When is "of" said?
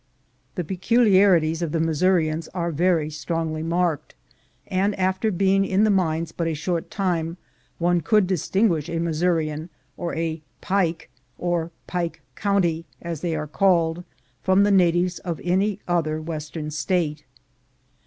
1.61-1.73, 15.19-15.39